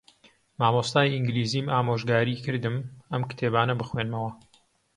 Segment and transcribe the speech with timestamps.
[0.59, 2.77] مامۆستای ئینگلیزیم ئامۆژگاریی کردم
[3.11, 4.31] ئەم کتێبانە بخوێنمەوە.